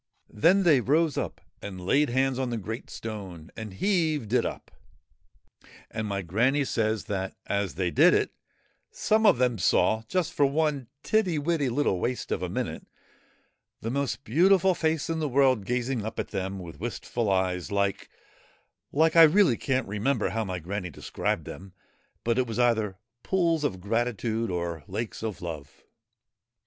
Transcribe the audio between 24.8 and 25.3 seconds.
lakes